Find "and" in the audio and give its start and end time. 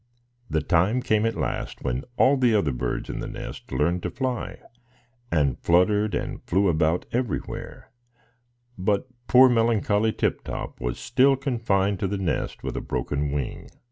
5.31-5.59, 6.15-6.41